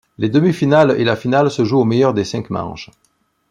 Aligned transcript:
Les 0.17 0.29
demi-finales 0.29 0.95
et 0.99 1.03
la 1.03 1.15
finale 1.15 1.51
se 1.51 1.63
jouent 1.63 1.81
au 1.81 1.85
meilleur 1.85 2.15
des 2.15 2.25
cinq 2.25 2.49
manches. 2.49 2.89